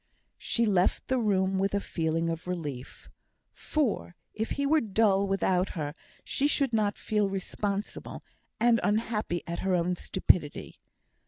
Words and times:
She 0.39 0.65
left 0.65 1.09
the 1.09 1.19
room 1.19 1.59
with 1.59 1.75
a 1.75 1.79
feeling 1.79 2.27
of 2.31 2.47
relief; 2.47 3.07
for 3.53 4.15
if 4.33 4.49
he 4.53 4.65
were 4.65 4.81
dull 4.81 5.27
without 5.27 5.69
her, 5.77 5.93
she 6.23 6.47
should 6.47 6.73
not 6.73 6.97
feel 6.97 7.29
responsible, 7.29 8.23
and 8.59 8.79
unhappy 8.81 9.43
at 9.45 9.59
her 9.59 9.75
own 9.75 9.95
stupidity. 9.95 10.79